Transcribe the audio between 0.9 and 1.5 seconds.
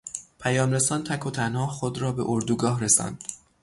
تک و